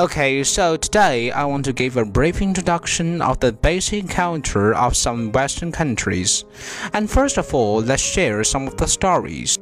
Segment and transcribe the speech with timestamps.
[0.00, 4.96] Okay, so today I want to give a brief introduction of the basic culture of
[4.96, 6.46] some Western countries.
[6.94, 9.58] And first of all, let's share some of the stories.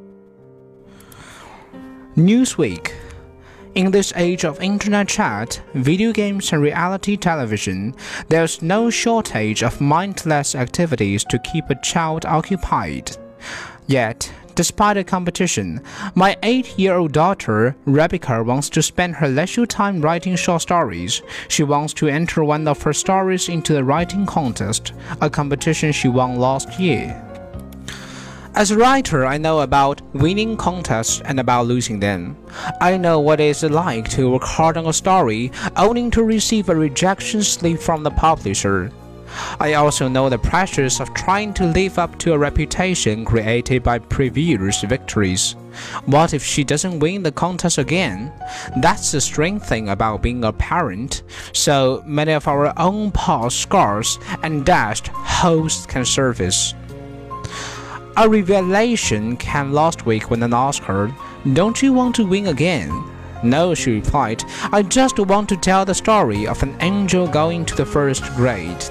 [2.15, 2.93] Newsweek
[3.75, 7.93] in this age of internet chat, video games, and reality television,
[8.29, 13.11] there's no shortage of mindless activities to keep a child occupied.
[13.87, 15.79] Yet, Despite the competition,
[16.15, 21.21] my 8-year-old daughter, Rebecca, wants to spend her leisure time writing short stories.
[21.47, 24.91] She wants to enter one of her stories into the writing contest,
[25.21, 27.25] a competition she won last year.
[28.53, 32.35] As a writer, I know about winning contests and about losing them.
[32.81, 36.75] I know what it's like to work hard on a story, only to receive a
[36.75, 38.91] rejection slip from the publisher.
[39.59, 43.99] I also know the pressures of trying to live up to a reputation created by
[43.99, 45.55] previous victories.
[46.05, 48.31] What if she doesn't win the contest again?
[48.77, 51.23] That's the strange thing about being a parent.
[51.53, 56.73] So many of our own past scars and dashed hopes can surface.
[58.17, 61.13] A revelation came last week when I asked her,
[61.53, 62.91] Don't you want to win again?
[63.43, 64.43] No, she replied,
[64.73, 68.83] I just want to tell the story of an angel going to the first grade.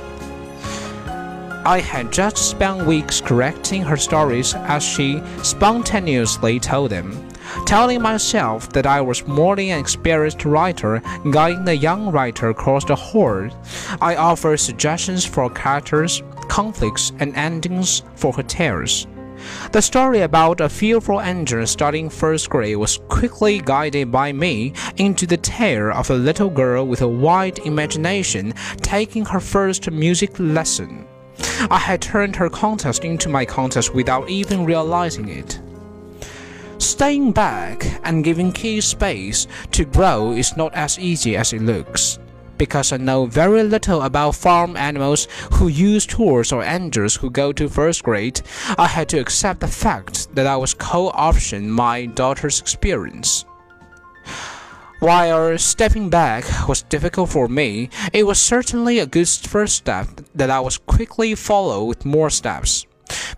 [1.69, 7.29] I had just spent weeks correcting her stories as she spontaneously told them,
[7.67, 12.87] telling myself that I was more than an experienced writer guiding the young writer across
[12.87, 13.55] the horde.
[14.01, 19.07] I offered suggestions for characters, conflicts, and endings for her tales.
[19.71, 25.27] The story about a fearful angel starting first grade was quickly guided by me into
[25.27, 31.07] the tale of a little girl with a wide imagination taking her first music lesson.
[31.71, 35.61] I had turned her contest into my contest without even realizing it.
[36.79, 42.19] Staying back and giving kids space to grow is not as easy as it looks.
[42.57, 47.53] Because I know very little about farm animals who use tools or angels who go
[47.53, 48.41] to first grade,
[48.77, 53.45] I had to accept the fact that I was co-option my daughter's experience.
[55.01, 60.51] While stepping back was difficult for me, it was certainly a good first step that
[60.51, 62.85] I was quickly followed with more steps,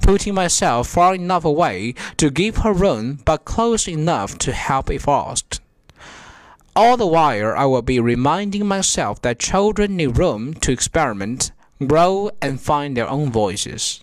[0.00, 5.06] putting myself far enough away to give her room but close enough to help if
[5.06, 5.60] asked.
[6.74, 11.52] All the while, I will be reminding myself that children need room to experiment,
[11.86, 14.02] grow, and find their own voices.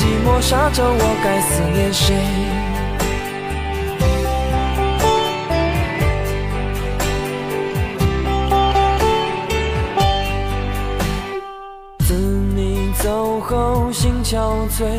[0.00, 2.16] 寂寞沙洲，我该思念谁？
[11.98, 14.98] 自你走后，心憔悴，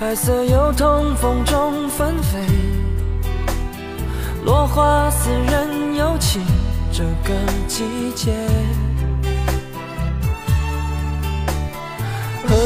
[0.00, 2.38] 白色油桐风中纷飞，
[4.46, 6.40] 落花似人有情，
[6.90, 7.34] 这个
[7.66, 7.84] 季
[8.14, 8.32] 节。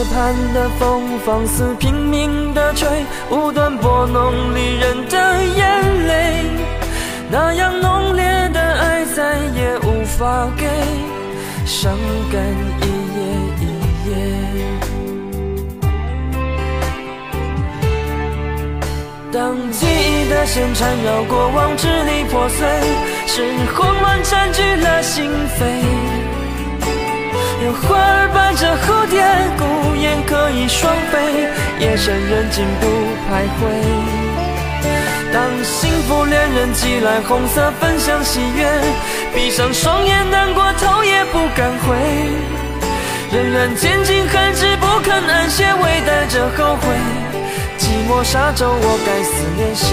[0.04, 2.88] 畔的风放肆拼命的吹，
[3.30, 6.44] 无端拨弄离人的眼泪。
[7.30, 10.66] 那样浓烈的爱再也无法给，
[11.64, 11.92] 伤
[12.30, 12.42] 感
[12.80, 12.84] 一
[13.16, 13.20] 夜
[13.60, 13.64] 一
[14.08, 14.10] 夜。
[19.32, 22.68] 当记忆的线缠绕过往，支离破碎，
[23.26, 23.42] 是
[23.74, 26.21] 慌乱占据了心扉。
[27.64, 29.22] 有花儿伴着蝴蝶，
[29.56, 31.46] 孤雁可以双飞，
[31.78, 32.86] 夜深人静不
[33.30, 33.70] 徘徊。
[35.32, 38.68] 当幸福恋人寄来红色分享喜悦，
[39.32, 41.94] 闭上双眼难过头也不敢回，
[43.30, 46.88] 仍然坚尽寒枝不肯安歇，微带着后悔。
[47.78, 49.86] 寂寞沙洲，我该思念谁？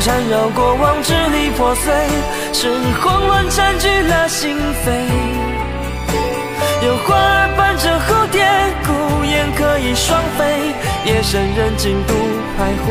[0.00, 1.92] 缠绕过往，支离破碎，
[2.52, 4.90] 是慌乱占据了心扉。
[6.84, 8.46] 有花儿伴着蝴蝶，
[8.86, 10.72] 孤雁可以双飞，
[11.04, 12.14] 夜深人静独
[12.56, 12.88] 徘徊。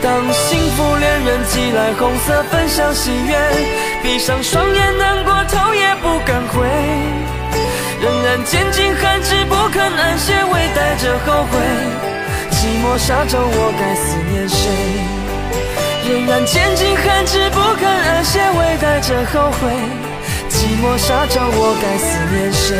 [0.00, 3.36] 当幸福恋人寄来红色分享喜悦，
[4.02, 6.66] 闭上双眼难过头也不敢回，
[8.00, 11.58] 仍然坚尽寒枝不肯安歇，微带着后悔。
[12.50, 15.11] 寂寞沙洲，我该思念谁？
[16.22, 19.72] 仍然坚尽寒枝不肯安歇，微带着后悔。
[20.48, 22.76] 寂寞沙洲，我该思念谁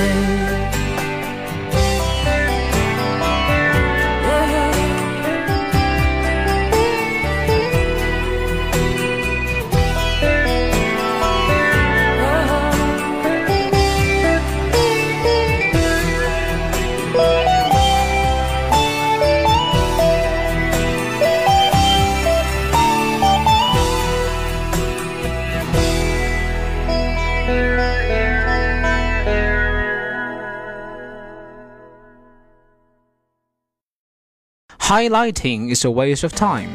[34.93, 36.69] ？Highlighting is a waste of time.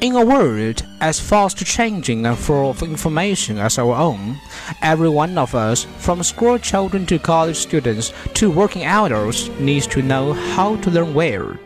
[0.00, 4.38] In a world as fast changing and full of information as our own,
[4.80, 10.02] every one of us, from school children to college students to working adults, needs to
[10.02, 11.56] know how to learn well.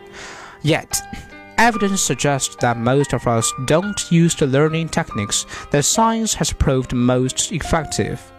[0.62, 0.96] Yet,
[1.58, 6.94] evidence suggests that most of us don't use the learning techniques that science has proved
[6.94, 8.32] most effective.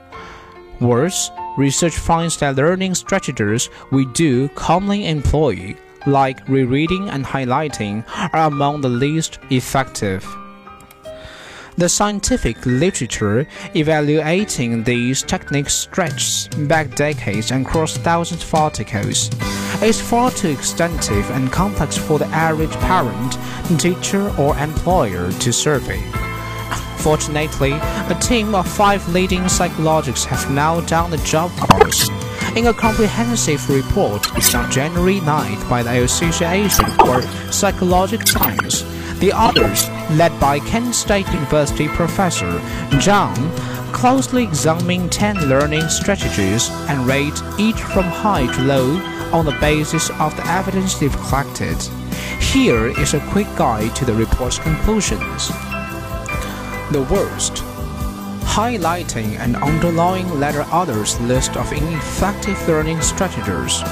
[0.81, 8.47] Worse, research finds that learning strategies we do commonly employ like rereading and highlighting, are
[8.47, 10.25] among the least effective.
[11.77, 13.45] The scientific literature
[13.75, 19.29] evaluating these techniques stretches back decades and across thousands of articles.
[19.83, 23.37] It's far too extensive and complex for the average parent,
[23.79, 26.01] teacher, or employer to survey.
[26.97, 32.16] Fortunately, a team of five leading psychologists have now done the job for us
[32.57, 37.21] in a comprehensive report on January 9th by the Association for
[37.51, 38.81] Psychological Science.
[39.19, 39.87] The authors,
[40.17, 42.49] led by Kent State University professor
[42.97, 43.37] Zhang,
[43.93, 48.97] closely examined 10 learning strategies and rate each from high to low
[49.31, 51.77] on the basis of the evidence they've collected.
[52.41, 55.49] Here is a quick guide to the report's conclusions.
[56.91, 57.63] The worst
[58.57, 63.83] highlighting and underlying letter others list of ineffective learning strategies.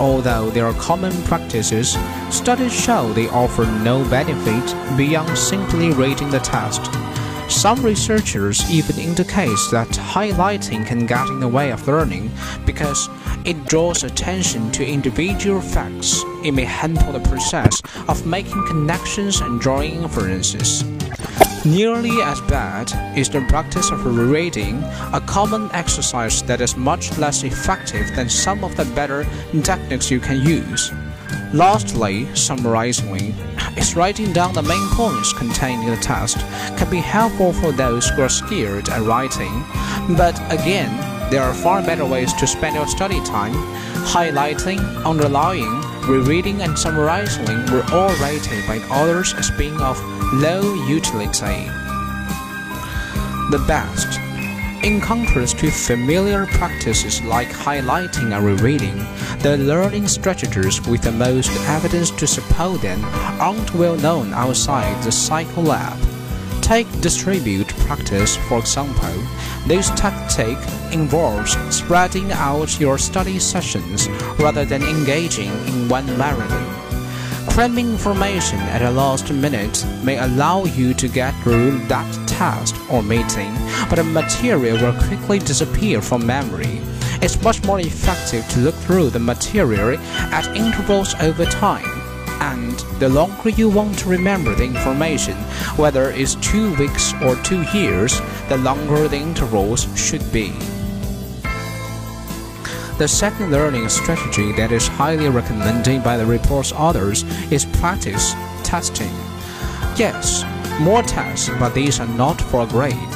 [0.00, 1.98] Although they are common practices,
[2.30, 6.90] studies show they offer no benefit beyond simply reading the test.
[7.50, 12.30] Some researchers even indicate that highlighting can get in the way of learning
[12.64, 13.10] because
[13.44, 16.22] it draws attention to individual facts.
[16.42, 20.84] It may hamper the process of making connections and drawing inferences.
[21.66, 27.42] Nearly as bad is the practice of rereading, a common exercise that is much less
[27.42, 29.26] effective than some of the better
[29.64, 30.92] techniques you can use.
[31.52, 33.34] Lastly, summarizing
[33.76, 36.38] is writing down the main points contained in the test
[36.78, 39.64] can be helpful for those who are skilled at writing,
[40.16, 40.94] but again,
[41.32, 43.54] there are far better ways to spend your study time.
[44.06, 50.00] Highlighting, underlining, rereading, and summarizing were all rated by others as being of
[50.32, 51.68] low utility.
[53.50, 54.18] The best.
[54.84, 58.98] In contrast to familiar practices like highlighting and rereading,
[59.38, 63.04] the learning strategies with the most evidence to support them
[63.40, 65.96] aren't well known outside the Psycho Lab.
[66.60, 69.22] Take distribute practice for example.
[69.66, 70.58] This tactic
[70.92, 74.08] involves spreading out your study sessions
[74.40, 76.75] rather than engaging in one marathon.
[77.56, 83.02] Cramming information at the last minute may allow you to get through that test or
[83.02, 83.50] meeting,
[83.88, 86.82] but the material will quickly disappear from memory.
[87.22, 89.96] It's much more effective to look through the material
[90.34, 91.88] at intervals over time.
[92.42, 95.38] And the longer you want to remember the information,
[95.78, 98.20] whether it's two weeks or two years,
[98.50, 100.52] the longer the intervals should be.
[102.98, 108.32] The second learning strategy that is highly recommended by the report's authors is practice
[108.64, 109.12] testing.
[109.96, 110.44] Yes,
[110.80, 113.15] more tests, but these are not for grade.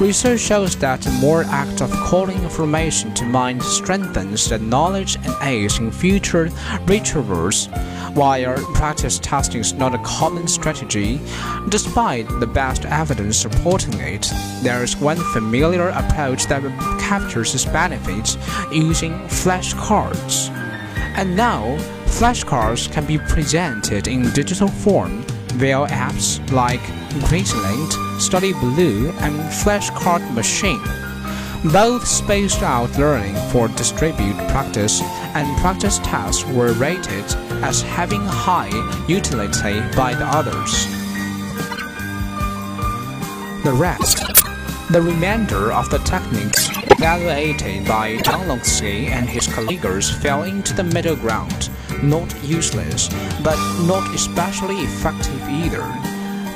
[0.00, 5.80] Research shows that more act of calling information to mind strengthens the knowledge and aids
[5.80, 6.50] in future
[6.86, 7.66] retrievers,
[8.14, 11.20] while practice testing is not a common strategy.
[11.68, 16.62] Despite the best evidence supporting it, there is one familiar approach that
[17.00, 18.36] captures its benefits
[18.72, 20.48] using flashcards.
[21.16, 21.76] And now,
[22.06, 25.24] flashcards can be presented in digital form
[25.58, 26.80] via apps like
[27.26, 30.82] Quizlet, Study Blue, and Flashcard Machine.
[31.72, 35.02] Both spaced out learning for distribute practice
[35.34, 37.24] and practice tasks were rated
[37.64, 38.70] as having high
[39.08, 40.86] utility by the others.
[43.64, 44.18] The rest.
[44.92, 51.16] The remainder of the techniques evaluated by Dunlosky and his colleagues fell into the middle
[51.16, 51.68] ground,
[52.02, 53.08] not useless,
[53.42, 55.86] but not especially effective either.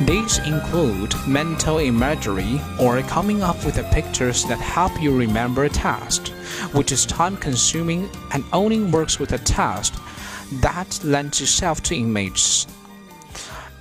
[0.05, 6.29] These include mental imagery or coming up with pictures that help you remember a task,
[6.73, 9.95] which is time consuming and only works with a task
[10.61, 12.67] that lends itself to images.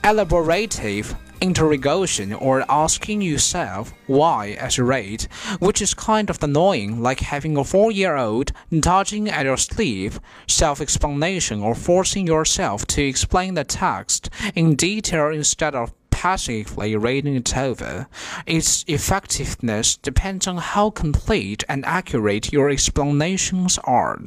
[0.04, 5.28] Elaborative interrogation or asking yourself why as a rate,
[5.60, 10.20] which is kind of annoying, like having a four year old tugging at your sleeve,
[10.48, 17.36] self explanation or forcing yourself to explain the text in detail instead of passively reading
[17.36, 18.08] it over.
[18.46, 24.20] Its effectiveness depends on how complete and accurate your explanations are.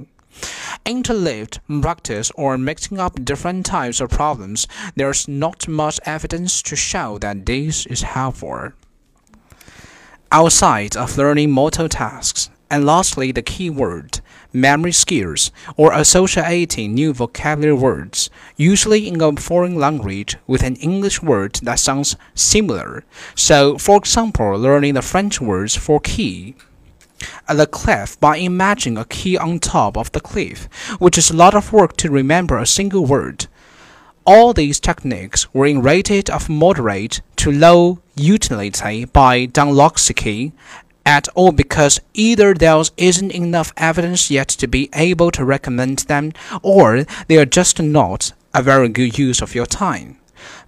[0.86, 7.18] Interleaved practice or mixing up different types of problems, there's not much evidence to show
[7.18, 8.72] that this is helpful.
[10.30, 14.20] Outside of learning motor tasks, and lastly, the key word
[14.52, 21.22] memory skills, or associating new vocabulary words, usually in a foreign language with an English
[21.22, 23.04] word that sounds similar.
[23.34, 26.54] So, for example, learning the French words for key.
[27.48, 31.36] At the cliff by imagining a key on top of the cliff, which is a
[31.36, 33.46] lot of work to remember a single word.
[34.26, 40.52] All these techniques were rated of moderate to low utility by Dunlosky
[41.04, 46.32] at all because either there isn't enough evidence yet to be able to recommend them,
[46.62, 50.18] or they are just not a very good use of your time.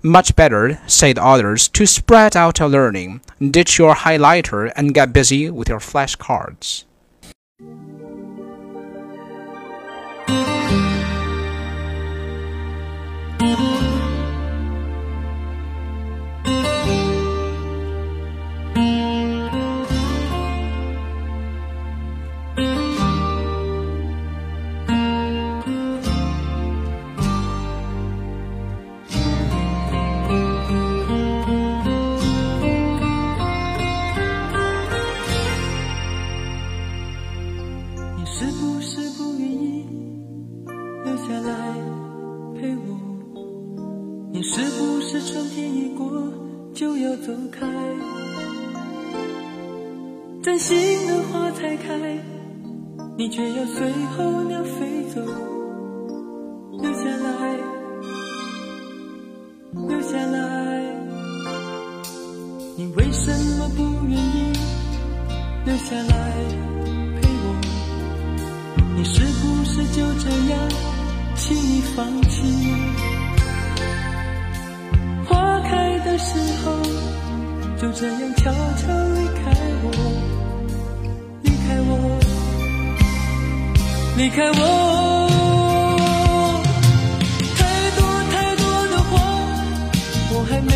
[0.03, 5.51] Much better, said others, to spread out your learning, ditch your highlighter, and get busy
[5.51, 6.85] with your flashcards.
[62.79, 64.53] 你为什么不愿意
[65.65, 66.33] 留下来
[67.23, 67.57] 陪我？
[68.95, 70.61] 你是不是就这样
[71.35, 72.45] 轻易放弃？
[75.25, 76.83] 花开的时候，
[77.81, 79.51] 就这样悄悄离开
[79.83, 79.91] 我。
[81.45, 81.91] 离开我，
[84.19, 84.61] 离开我
[87.57, 87.65] 太
[87.97, 88.01] 多
[88.33, 89.13] 太多的话
[90.29, 90.73] 我还没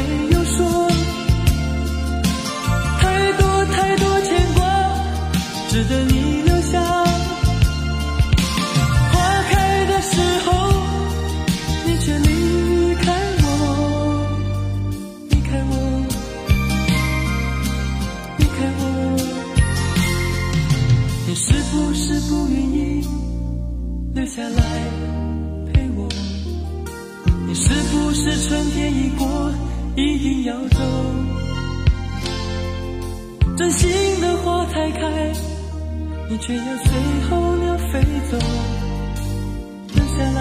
[5.82, 6.78] 值得你留下，
[9.12, 10.52] 花开的时候
[11.86, 13.10] 你却离开
[13.40, 13.46] 我，
[15.30, 15.72] 离开我，
[18.36, 18.82] 离开我。
[21.26, 23.08] 你是不是不愿意
[24.14, 24.62] 留下来
[25.72, 26.06] 陪我？
[27.46, 29.50] 你是不是春天已过，
[29.96, 30.78] 一定要走？
[33.56, 33.88] 真心
[34.20, 35.32] 的话，太开。
[36.32, 36.92] 你却要随
[37.28, 38.38] 候鸟飞走。
[39.96, 40.40] 留下来，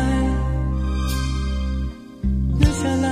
[2.60, 3.08] 留下来，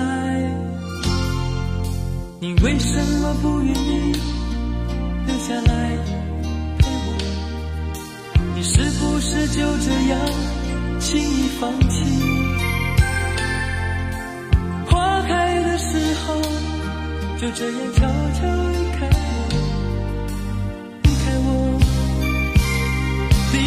[2.39, 4.13] 你为什么不愿意
[5.25, 5.97] 留下来
[6.77, 7.17] 陪我？
[8.55, 10.19] 你是不是就这样
[10.99, 12.05] 轻易放弃？
[14.85, 16.39] 花开的时候，
[17.41, 18.01] 就这样悄
[18.39, 18.45] 悄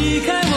[0.01, 0.50] 离开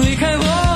[0.00, 0.69] 离开我。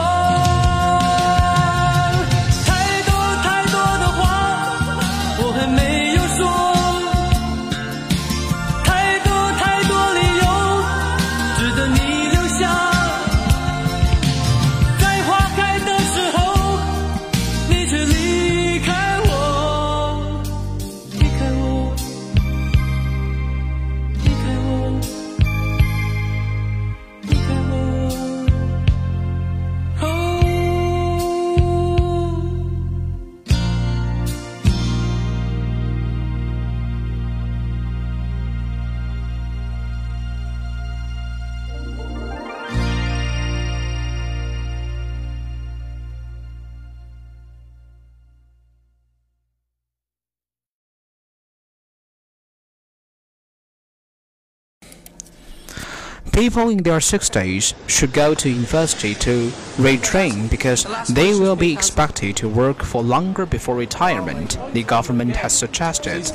[56.34, 62.36] People in their 60s should go to university to retrain because they will be expected
[62.38, 66.26] to work for longer before retirement, the government has suggested.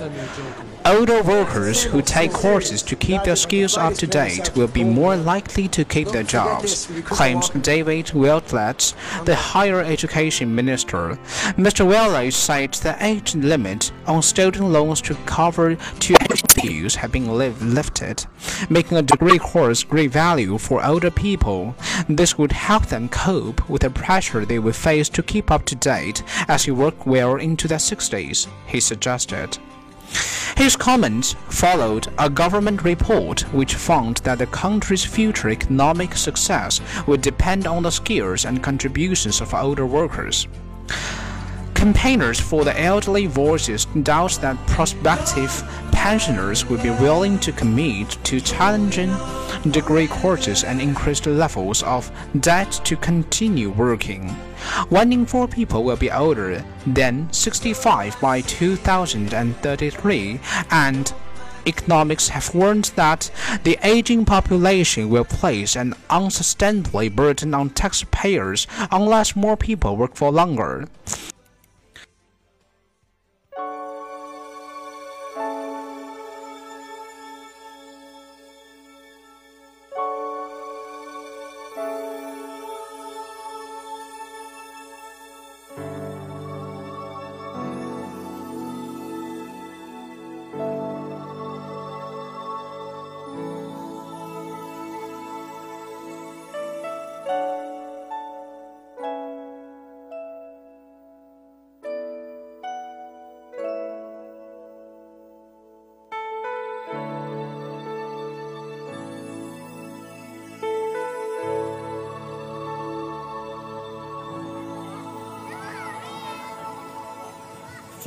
[0.90, 5.16] Older workers who take courses to keep their skills up to date will be more
[5.16, 11.20] likely to keep their jobs, claims David Willetts, the higher education minister.
[11.60, 11.86] Mr.
[11.86, 16.16] Willetts said the age limit on student loans to cover two
[16.64, 18.26] years have been lifted,
[18.72, 21.76] making a degree course great value for older people.
[22.08, 25.76] This would help them cope with the pressure they will face to keep up to
[25.76, 29.60] date as they work well into their 60s, he suggested.
[30.58, 37.22] His comments followed a government report which found that the country's future economic success would
[37.22, 40.48] depend on the skills and contributions of older workers.
[41.76, 45.64] Campaigners for the elderly voices doubts that prospective
[46.00, 49.14] pensioners will be willing to commit to challenging
[49.72, 52.10] degree courses and increased levels of
[52.40, 54.30] debt to continue working.
[54.88, 60.40] One in four people will be older than 65 by 2033,
[60.72, 61.14] and
[61.68, 63.30] economics have warned that
[63.66, 70.32] the aging population will place an unsustainably burden on taxpayers unless more people work for
[70.32, 70.88] longer.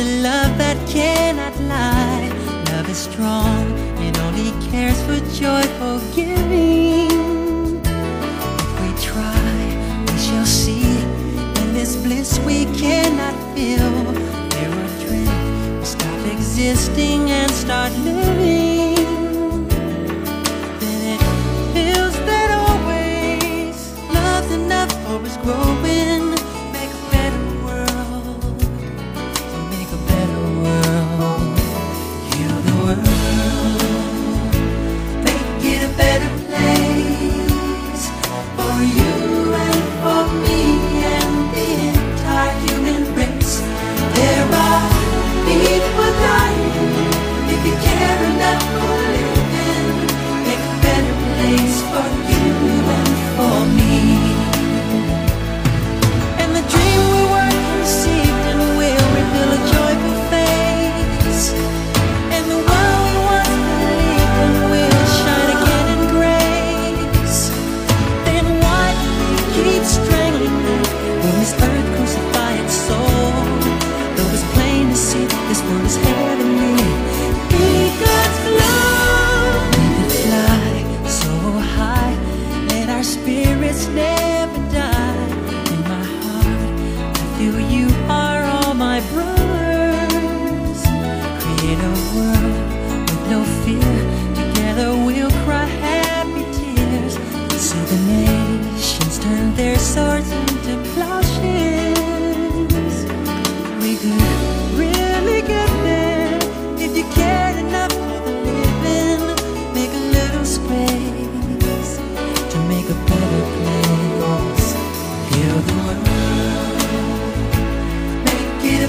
[0.00, 2.28] a love that cannot lie.
[2.72, 3.64] Love is strong,
[3.98, 7.10] it only cares for joyful giving.
[8.64, 9.52] If we try,
[10.06, 10.88] we shall see.
[11.60, 13.92] In this bliss we cannot feel.
[14.54, 18.19] There are we stop existing and start living.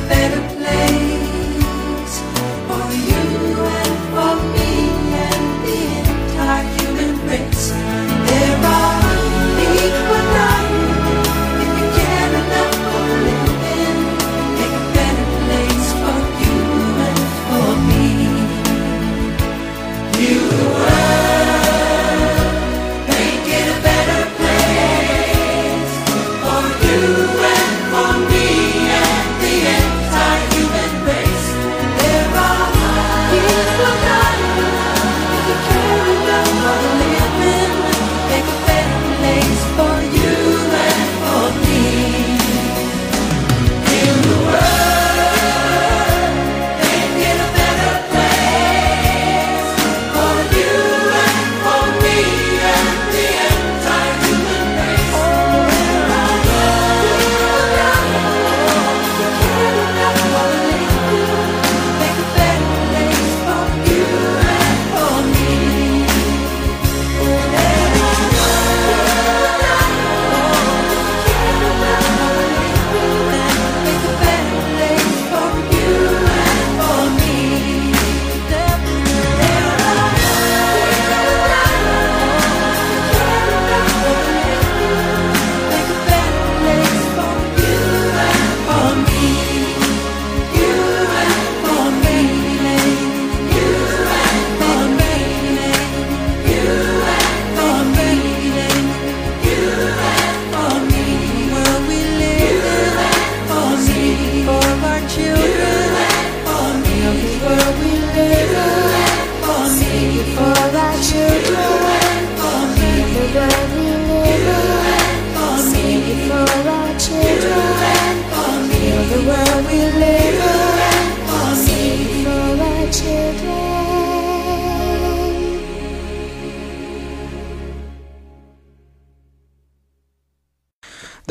[0.07, 1.20] Better place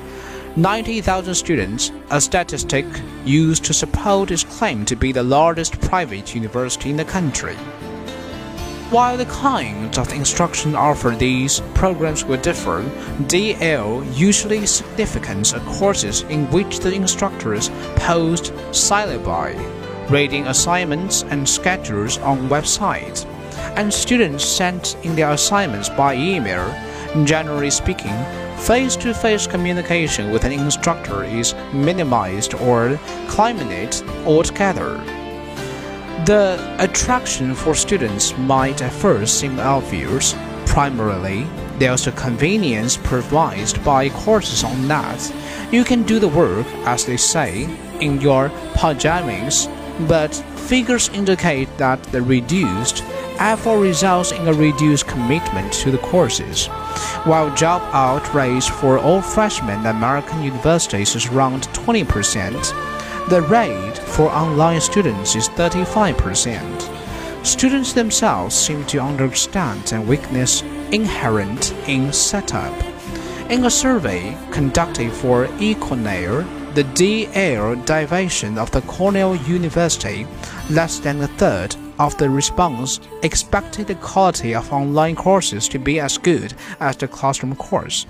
[0.56, 2.86] 90,000 students, a statistic
[3.24, 7.56] used to support its claim to be the largest private university in the country.
[8.90, 12.82] While the kinds of instruction offered these programs will differ,
[13.28, 19.54] DL usually signifies courses in which the instructors post syllabi,
[20.10, 23.28] reading assignments and schedules on websites,
[23.78, 26.66] and students sent in their assignments by email.
[27.24, 28.18] Generally speaking,
[28.60, 33.00] face-to-face communication with an instructor is minimized or
[33.38, 34.98] eliminated altogether.
[36.26, 40.36] The attraction for students might at first seem obvious.
[40.66, 41.48] Primarily,
[41.80, 45.34] there's the convenience provided by courses on that.
[45.72, 47.64] You can do the work, as they say,
[48.02, 49.68] in your pajamas,
[50.08, 50.36] but
[50.68, 53.04] figures indicate that the reduced
[53.40, 56.70] effort results in a reduced commitment to the courses.
[57.26, 63.98] While job out rates for all freshmen at American universities is around 20%, the rate
[63.98, 67.46] for online students is 35%.
[67.46, 72.74] Students themselves seem to understand the weakness inherent in setup.
[73.50, 80.28] In a survey conducted for eCornell, the DL division of the Cornell University,
[80.70, 86.00] less than a third of the response expected the quality of online courses to be
[86.00, 88.08] as good as the classroom course.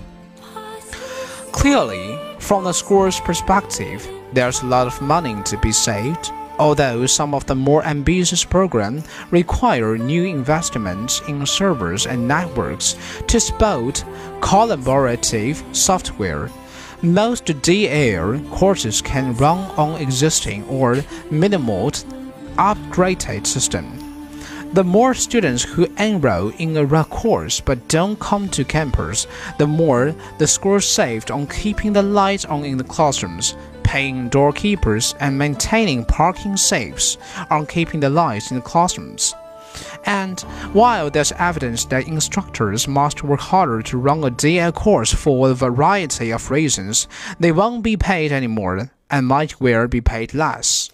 [1.51, 7.33] Clearly, from the school's perspective, there's a lot of money to be saved, although some
[7.33, 12.95] of the more ambitious programs require new investments in servers and networks
[13.27, 14.05] to support
[14.39, 16.49] collaborative software.
[17.01, 21.91] Most DL courses can run on existing or minimal
[22.57, 24.09] upgraded system.
[24.73, 29.25] The more students who enroll in a course but don't come to campus,
[29.57, 35.15] the more the school saved on keeping the lights on in the classrooms, paying doorkeepers,
[35.19, 37.17] and maintaining parking safes
[37.49, 39.33] on keeping the lights in the classrooms.
[40.05, 40.39] And
[40.73, 45.55] while there's evidence that instructors must work harder to run a DL course for a
[45.55, 47.07] variety of reasons,
[47.39, 50.91] they won't be paid anymore and might well be paid less.